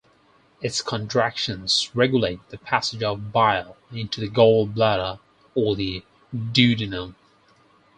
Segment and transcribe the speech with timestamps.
[0.63, 5.19] Its contractions regulate the passage of bile into the gall bladder
[5.53, 6.03] or the
[6.51, 7.13] duodenum.